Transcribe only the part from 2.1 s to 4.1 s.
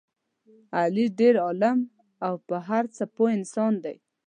او په هر څه پوه انسان دی.